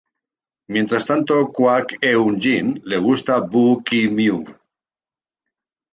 [0.75, 4.49] Mientras tanto, Kwak Eun Jin le gusta Woo Ki Myung.